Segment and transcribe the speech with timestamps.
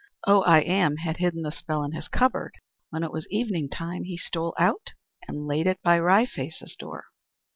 [0.25, 2.55] Oh I Am had hidden the spell in his cupboard.
[2.89, 4.93] When it was evening time, he stole out
[5.27, 7.05] and laid it by Wry Face's door.